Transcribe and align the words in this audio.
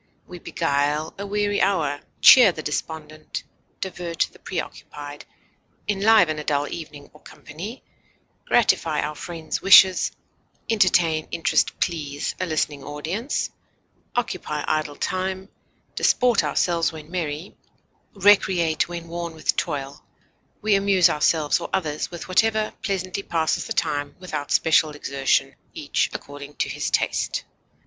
We 0.25 0.39
beguile 0.39 1.13
a 1.19 1.27
weary 1.27 1.61
hour, 1.61 2.01
cheer 2.21 2.51
the 2.51 2.63
despondent, 2.63 3.43
divert 3.81 4.29
the 4.31 4.39
preoccupied, 4.39 5.25
enliven 5.87 6.39
a 6.39 6.43
dull 6.43 6.67
evening 6.73 7.11
or 7.13 7.21
company, 7.21 7.83
gratify 8.45 9.01
our 9.01 9.13
friends' 9.13 9.61
wishes, 9.61 10.11
entertain, 10.67 11.27
interest, 11.29 11.79
please 11.79 12.33
a 12.39 12.47
listening 12.47 12.83
audience, 12.83 13.51
occupy 14.15 14.63
idle 14.67 14.95
time, 14.95 15.49
disport 15.93 16.43
ourselves 16.43 16.91
when 16.91 17.11
merry, 17.11 17.55
recreate 18.15 18.89
when 18.89 19.07
worn 19.07 19.35
with 19.35 19.55
toil; 19.55 20.03
we 20.63 20.73
amuse 20.73 21.11
ourselves 21.11 21.59
or 21.59 21.69
others 21.71 22.09
with 22.09 22.27
whatever 22.27 22.73
pleasantly 22.81 23.21
passes 23.21 23.65
the 23.67 23.73
time 23.73 24.15
without 24.17 24.49
special 24.51 24.89
exertion, 24.95 25.53
each 25.75 26.09
according 26.11 26.55
to 26.55 26.69
his 26.69 26.89
taste. 26.89 27.43